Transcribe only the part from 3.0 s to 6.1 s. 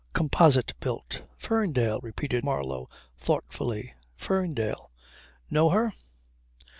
thoughtfully. "Ferndale." "Know her?"